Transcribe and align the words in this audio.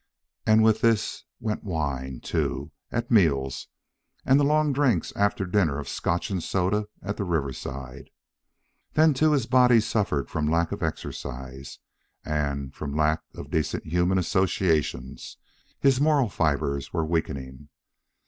And 0.47 0.63
with 0.63 0.81
this 0.81 1.25
went 1.39 1.63
wine, 1.63 2.21
too, 2.21 2.71
at 2.91 3.11
meals, 3.11 3.67
and 4.25 4.39
the 4.39 4.43
long 4.43 4.73
drinks 4.73 5.13
after 5.15 5.45
dinner 5.45 5.77
of 5.77 5.87
Scotch 5.87 6.31
and 6.31 6.41
soda 6.41 6.87
at 7.03 7.17
the 7.17 7.23
Riverside. 7.23 8.09
Then, 8.93 9.13
too, 9.13 9.33
his 9.33 9.45
body 9.45 9.79
suffered 9.79 10.27
from 10.27 10.49
lack 10.49 10.71
of 10.71 10.81
exercise; 10.81 11.77
and, 12.25 12.73
from 12.73 12.97
lack 12.97 13.21
of 13.35 13.51
decent 13.51 13.85
human 13.85 14.17
associations, 14.17 15.37
his 15.79 16.01
moral 16.01 16.29
fibres 16.29 16.91
were 16.91 17.05
weakening. 17.05 17.69